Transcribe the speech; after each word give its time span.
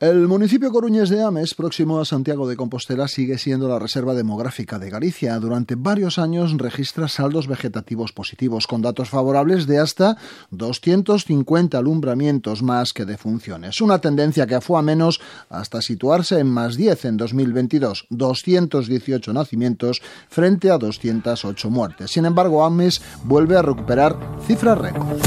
El 0.00 0.28
municipio 0.28 0.70
coruñés 0.70 1.08
de 1.08 1.24
Ames, 1.24 1.54
próximo 1.54 1.98
a 1.98 2.04
Santiago 2.04 2.46
de 2.46 2.54
Compostela, 2.54 3.08
sigue 3.08 3.36
siendo 3.36 3.66
la 3.66 3.80
reserva 3.80 4.14
demográfica 4.14 4.78
de 4.78 4.90
Galicia. 4.90 5.36
Durante 5.40 5.74
varios 5.74 6.20
años 6.20 6.56
registra 6.56 7.08
saldos 7.08 7.48
vegetativos 7.48 8.12
positivos, 8.12 8.68
con 8.68 8.80
datos 8.80 9.08
favorables 9.08 9.66
de 9.66 9.80
hasta 9.80 10.16
250 10.52 11.76
alumbramientos 11.76 12.62
más 12.62 12.92
que 12.92 13.06
defunciones. 13.06 13.80
Una 13.80 13.98
tendencia 13.98 14.46
que 14.46 14.60
fue 14.60 14.78
a 14.78 14.82
menos 14.82 15.20
hasta 15.50 15.82
situarse 15.82 16.38
en 16.38 16.46
más 16.46 16.76
10 16.76 17.04
en 17.06 17.16
2022, 17.16 18.06
218 18.10 19.32
nacimientos 19.32 20.00
frente 20.28 20.70
a 20.70 20.78
208 20.78 21.70
muertes. 21.70 22.12
Sin 22.12 22.24
embargo, 22.24 22.64
Ames 22.64 23.02
vuelve 23.24 23.56
a 23.56 23.62
recuperar 23.62 24.16
cifras 24.46 24.78
récord. 24.78 25.18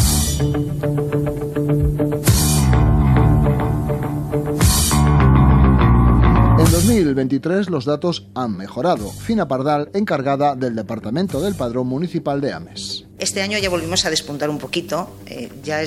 2023 6.91 7.69
los 7.69 7.85
datos 7.85 8.27
han 8.35 8.57
mejorado. 8.57 9.09
Fina 9.09 9.47
Pardal, 9.47 9.89
encargada 9.93 10.55
del 10.55 10.75
Departamento 10.75 11.39
del 11.39 11.55
Padrón 11.55 11.87
Municipal 11.87 12.41
de 12.41 12.51
Ames. 12.51 13.05
Este 13.17 13.41
año 13.41 13.57
ya 13.57 13.69
volvimos 13.69 14.05
a 14.05 14.09
despuntar 14.09 14.49
un 14.49 14.57
poquito. 14.57 15.09
Eh, 15.25 15.49
ya 15.63 15.79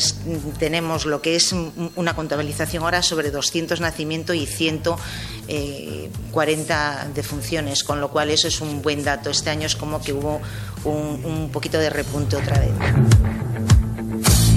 tenemos 0.58 1.04
lo 1.04 1.20
que 1.20 1.36
es 1.36 1.54
una 1.96 2.16
contabilización 2.16 2.84
ahora 2.84 3.02
sobre 3.02 3.30
200 3.30 3.82
nacimientos 3.82 4.34
y 4.34 4.46
140 4.46 7.08
defunciones, 7.14 7.84
con 7.84 8.00
lo 8.00 8.10
cual 8.10 8.30
eso 8.30 8.48
es 8.48 8.62
un 8.62 8.80
buen 8.80 9.04
dato. 9.04 9.28
Este 9.28 9.50
año 9.50 9.66
es 9.66 9.76
como 9.76 10.00
que 10.00 10.14
hubo 10.14 10.40
un 10.84 11.50
poquito 11.52 11.78
de 11.78 11.90
repunte 11.90 12.36
otra 12.36 12.58
vez. 12.58 12.72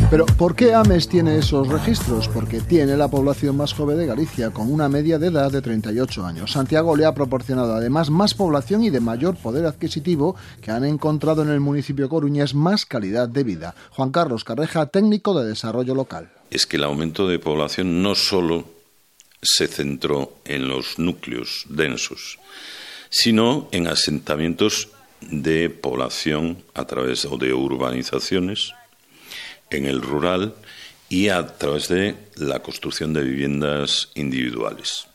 Pero 0.10 0.26
¿por 0.26 0.56
qué 0.56 0.74
Ames 0.74 1.10
tiene 1.10 1.38
esos 1.38 1.68
registros? 1.68 2.30
Porque 2.30 2.62
tiene 2.62 2.96
la 2.96 3.10
población 3.10 3.58
más 3.58 3.74
joven 3.74 3.98
de 3.98 4.06
Galicia, 4.06 4.52
con 4.52 4.72
una 4.72 4.88
media 4.88 5.20
de 5.20 5.28
edad 5.28 5.52
de 5.52 5.62
38 5.62 6.26
años. 6.26 6.54
Santiago 6.54 6.96
le 6.96 7.04
ha 7.04 7.14
proporcionado 7.14 7.76
además 7.76 8.10
más 8.10 8.34
población 8.34 8.86
y 8.86 8.90
de 8.90 9.02
mayor 9.02 9.36
poder 9.36 9.66
adquisitivo 9.66 10.38
que 10.62 10.72
han 10.72 10.86
encontrado 10.86 11.42
en 11.42 11.50
el 11.50 11.60
municipio 11.60 12.08
coruñés 12.08 12.56
más 12.56 12.86
calidad 12.86 13.28
de 13.28 13.44
vida. 13.44 13.76
Juan 13.92 14.12
Carlos 14.12 14.46
Carreja, 14.46 14.86
técnico 14.86 15.38
de 15.38 15.50
desarrollo 15.50 15.94
local. 15.94 16.32
Es 16.52 16.66
que 16.66 16.78
el 16.78 16.86
aumento 16.86 17.28
de 17.28 17.40
población 17.40 18.02
no 18.02 18.16
solo 18.16 18.64
se 19.42 19.68
centró 19.68 20.36
en 20.46 20.70
los 20.70 21.00
núcleos 21.00 21.66
densos, 21.68 22.40
sino 23.10 23.68
en 23.74 23.88
asentamientos 23.88 24.88
de 25.20 25.70
población 25.70 26.64
a 26.74 26.86
través 26.86 27.28
de 27.30 27.54
urbanizaciones 27.54 28.74
en 29.70 29.86
el 29.86 30.02
rural 30.02 30.56
y 31.10 31.30
a 31.30 31.46
través 31.58 31.88
de 31.88 32.16
la 32.36 32.60
construcción 32.60 33.14
de 33.14 33.24
viviendas 33.24 34.10
individuales, 34.16 35.08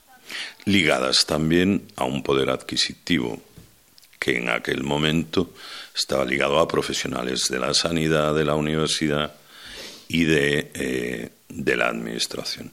ligadas 0.64 1.26
también 1.26 1.88
a 1.96 2.04
un 2.04 2.22
poder 2.22 2.50
adquisitivo 2.50 3.40
que 4.18 4.38
en 4.38 4.48
aquel 4.48 4.84
momento 4.84 5.52
estaba 5.94 6.24
ligado 6.24 6.58
a 6.60 6.68
profesionales 6.68 7.48
de 7.50 7.58
la 7.58 7.74
sanidad, 7.74 8.34
de 8.34 8.44
la 8.44 8.54
universidad 8.54 9.34
y 10.08 10.24
de, 10.24 10.70
eh, 10.74 11.30
de 11.48 11.76
la 11.76 11.88
administración. 11.88 12.72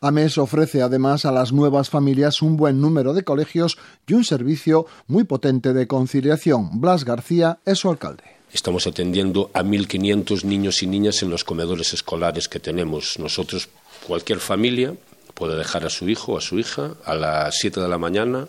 AMES 0.00 0.36
ofrece 0.38 0.82
además 0.82 1.24
a 1.24 1.32
las 1.32 1.52
nuevas 1.52 1.88
familias 1.88 2.42
un 2.42 2.56
buen 2.56 2.80
número 2.80 3.14
de 3.14 3.22
colegios 3.22 3.78
y 4.06 4.14
un 4.14 4.24
servicio 4.24 4.86
muy 5.06 5.24
potente 5.24 5.72
de 5.72 5.86
conciliación. 5.86 6.80
Blas 6.80 7.04
García 7.04 7.60
es 7.64 7.78
su 7.78 7.88
alcalde. 7.88 8.24
Estamos 8.52 8.86
atendiendo 8.86 9.50
a 9.54 9.62
1.500 9.62 10.44
niños 10.44 10.82
y 10.82 10.86
niñas 10.86 11.22
en 11.22 11.30
los 11.30 11.42
comedores 11.42 11.94
escolares 11.94 12.48
que 12.48 12.60
tenemos. 12.60 13.18
Nosotros, 13.18 13.68
cualquier 14.06 14.40
familia 14.40 14.94
puede 15.34 15.56
dejar 15.56 15.86
a 15.86 15.90
su 15.90 16.08
hijo 16.08 16.32
o 16.32 16.38
a 16.38 16.42
su 16.42 16.58
hija 16.58 16.94
a 17.04 17.14
las 17.14 17.56
7 17.58 17.80
de 17.80 17.88
la 17.88 17.98
mañana 17.98 18.48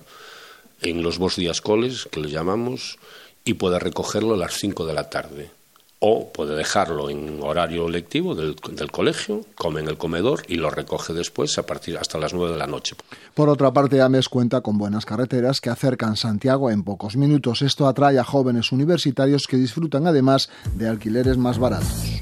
en 0.81 1.02
los 1.02 1.18
bos 1.18 1.38
días 1.38 1.62
coles, 1.62 2.08
que 2.12 2.20
le 2.20 2.30
llamamos, 2.30 3.00
y 3.46 3.54
puede 3.54 3.80
recogerlo 3.80 4.34
a 4.34 4.38
las 4.38 4.56
5 4.56 4.86
de 4.86 4.94
la 4.94 5.09
tarde 5.09 5.62
o 6.06 6.34
puede 6.34 6.58
dejarlo 6.58 7.09
en 7.09 7.40
horario 7.41 7.88
lectivo 7.88 8.36
del, 8.36 8.56
colegio, 8.91 9.46
come 9.56 9.80
en 9.80 9.88
el 9.88 9.97
comedor 9.97 10.41
y 10.50 10.56
lo 10.56 10.69
recoge 10.69 11.14
después 11.14 11.58
a 11.58 11.66
partir 11.66 11.97
hasta 11.97 12.18
las 12.18 12.34
nueve 12.34 12.52
de 12.52 12.59
la 12.59 12.68
noche. 12.68 12.97
Por 13.34 13.47
otra 13.47 13.72
parte, 13.72 14.02
Ames 14.02 14.28
cuenta 14.28 14.59
con 14.59 14.78
buenas 14.78 15.06
carreteras 15.06 15.62
que 15.62 15.69
acercan 15.69 16.18
Santiago 16.18 16.69
en 16.69 16.84
pocos 16.84 17.16
minutos. 17.16 17.62
Esto 17.62 17.88
atrae 17.88 18.19
a 18.19 18.25
jóvenes 18.25 18.74
universitarios 18.74 19.47
que 19.47 19.56
disfrutan 19.56 20.06
además 20.06 20.50
de 20.75 20.90
alquileres 20.90 21.38
más 21.38 21.58
baratos. 21.58 22.22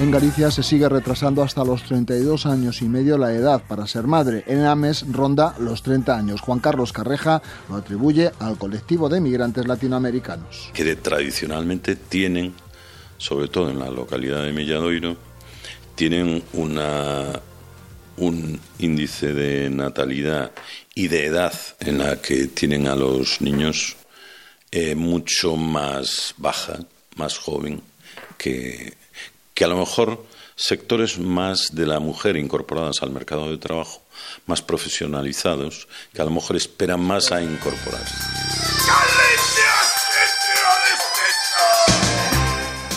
En 0.00 0.10
Galicia 0.10 0.50
se 0.50 0.62
sigue 0.62 0.88
retrasando 0.88 1.42
hasta 1.42 1.62
los 1.62 1.82
32 1.82 2.46
años 2.46 2.80
y 2.80 2.86
medio 2.86 3.18
la 3.18 3.34
edad 3.34 3.62
para 3.68 3.86
ser 3.86 4.04
madre. 4.04 4.44
En 4.46 4.64
Ames 4.64 5.04
ronda 5.12 5.54
los 5.58 5.82
30 5.82 6.16
años. 6.16 6.40
Juan 6.40 6.58
Carlos 6.58 6.94
Carreja 6.94 7.42
lo 7.68 7.76
atribuye 7.76 8.30
al 8.38 8.56
colectivo 8.56 9.10
de 9.10 9.20
migrantes 9.20 9.68
latinoamericanos. 9.68 10.70
Que 10.72 10.96
tradicionalmente 10.96 11.96
tienen, 11.96 12.54
sobre 13.18 13.48
todo 13.48 13.68
en 13.68 13.78
la 13.78 13.90
localidad 13.90 14.42
de 14.42 14.54
Milladoiro, 14.54 15.18
tienen 15.94 16.42
un 16.54 18.58
índice 18.78 19.34
de 19.34 19.68
natalidad 19.68 20.50
y 20.94 21.08
de 21.08 21.26
edad 21.26 21.52
en 21.78 21.98
la 21.98 22.22
que 22.22 22.46
tienen 22.46 22.86
a 22.86 22.96
los 22.96 23.42
niños 23.42 23.96
eh, 24.70 24.94
mucho 24.94 25.56
más 25.56 26.32
baja, 26.38 26.78
más 27.16 27.36
joven 27.36 27.82
que 28.38 28.98
que 29.60 29.64
a 29.66 29.68
lo 29.68 29.76
mejor 29.76 30.24
sectores 30.56 31.18
más 31.18 31.74
de 31.74 31.84
la 31.84 32.00
mujer 32.00 32.38
incorporadas 32.38 33.02
al 33.02 33.10
mercado 33.10 33.50
de 33.50 33.58
trabajo, 33.58 34.00
más 34.46 34.62
profesionalizados, 34.62 35.86
que 36.14 36.22
a 36.22 36.24
lo 36.24 36.30
mejor 36.30 36.56
esperan 36.56 37.02
más 37.02 37.30
a 37.30 37.42
incorporarse. 37.42 38.14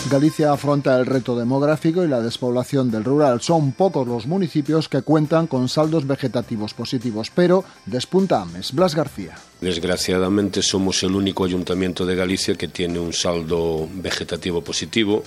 Galicia 0.08 0.52
afronta 0.54 0.98
el 0.98 1.04
reto 1.04 1.36
demográfico 1.36 2.02
y 2.02 2.08
la 2.08 2.22
despoblación 2.22 2.90
del 2.90 3.04
rural. 3.04 3.42
Son 3.42 3.72
pocos 3.72 4.08
los 4.08 4.26
municipios 4.26 4.88
que 4.88 5.02
cuentan 5.02 5.46
con 5.46 5.68
saldos 5.68 6.06
vegetativos 6.06 6.72
positivos, 6.72 7.30
pero 7.34 7.62
despunta 7.84 8.40
Ames. 8.40 8.72
Blas 8.72 8.94
García. 8.94 9.36
Desgraciadamente 9.60 10.62
somos 10.62 11.02
el 11.02 11.14
único 11.14 11.44
ayuntamiento 11.44 12.06
de 12.06 12.16
Galicia 12.16 12.54
que 12.54 12.68
tiene 12.68 13.00
un 13.00 13.12
saldo 13.12 13.86
vegetativo 13.92 14.62
positivo 14.62 15.22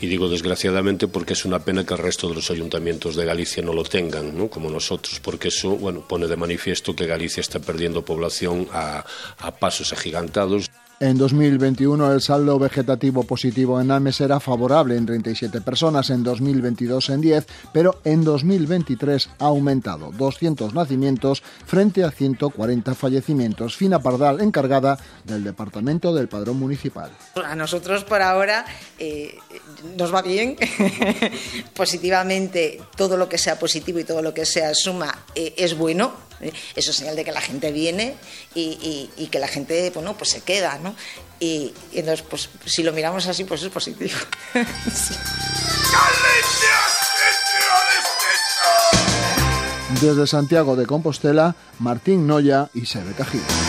y 0.00 0.06
digo 0.06 0.28
desgraciadamente 0.28 1.08
porque 1.08 1.32
es 1.32 1.44
una 1.44 1.60
pena 1.60 1.84
que 1.84 1.94
el 1.94 2.00
resto 2.00 2.28
de 2.28 2.36
los 2.36 2.50
ayuntamientos 2.50 3.16
de 3.16 3.24
Galicia 3.24 3.62
no 3.62 3.72
lo 3.72 3.84
tengan, 3.84 4.36
¿no? 4.36 4.48
como 4.48 4.70
nosotros, 4.70 5.20
porque 5.20 5.48
eso 5.48 5.70
bueno, 5.76 6.06
pone 6.06 6.26
de 6.26 6.36
manifiesto 6.36 6.94
que 6.94 7.06
Galicia 7.06 7.40
está 7.40 7.58
perdiendo 7.58 8.04
población 8.04 8.68
a, 8.72 9.04
a 9.38 9.50
pasos 9.56 9.92
agigantados. 9.92 10.70
En 11.00 11.16
2021 11.16 12.12
el 12.12 12.20
saldo 12.20 12.58
vegetativo 12.58 13.22
positivo 13.22 13.80
en 13.80 13.92
Ames 13.92 14.20
era 14.20 14.40
favorable 14.40 14.96
en 14.96 15.06
37 15.06 15.60
personas, 15.60 16.10
en 16.10 16.24
2022 16.24 17.10
en 17.10 17.20
10, 17.20 17.46
pero 17.72 18.00
en 18.02 18.24
2023 18.24 19.30
ha 19.38 19.44
aumentado 19.44 20.10
200 20.10 20.74
nacimientos 20.74 21.44
frente 21.64 22.02
a 22.02 22.10
140 22.10 22.96
fallecimientos. 22.96 23.76
Fina 23.76 24.02
Pardal, 24.02 24.40
encargada 24.40 24.98
del 25.22 25.44
Departamento 25.44 26.12
del 26.12 26.26
Padrón 26.26 26.58
Municipal. 26.58 27.12
A 27.44 27.54
nosotros 27.54 28.02
por 28.02 28.20
ahora 28.20 28.64
eh, 28.98 29.38
nos 29.96 30.12
va 30.12 30.20
bien, 30.20 30.56
positivamente 31.76 32.82
todo 32.96 33.16
lo 33.16 33.28
que 33.28 33.38
sea 33.38 33.56
positivo 33.56 34.00
y 34.00 34.04
todo 34.04 34.20
lo 34.20 34.34
que 34.34 34.44
sea 34.44 34.74
suma 34.74 35.16
eh, 35.36 35.54
es 35.56 35.78
bueno 35.78 36.27
¿eh? 36.40 36.52
Eso 36.74 36.90
es 36.90 36.96
señal 36.96 37.16
de 37.16 37.24
que 37.24 37.32
la 37.32 37.40
gente 37.40 37.72
viene 37.72 38.14
y, 38.54 39.28
que 39.30 39.38
la 39.38 39.48
gente 39.48 39.90
bueno, 39.94 40.16
pues 40.16 40.30
se 40.30 40.40
queda. 40.40 40.78
¿no? 40.78 40.94
Y, 41.40 41.72
entonces, 41.92 42.24
pues, 42.28 42.48
si 42.64 42.82
lo 42.82 42.92
miramos 42.92 43.26
así, 43.26 43.44
pues 43.44 43.62
es 43.62 43.68
positivo. 43.70 44.18
Desde 50.00 50.26
Santiago 50.26 50.76
de 50.76 50.86
Compostela, 50.86 51.56
Martín 51.78 52.26
Noya 52.26 52.68
y 52.74 52.86
Sebe 52.86 53.14
Cajido. 53.14 53.67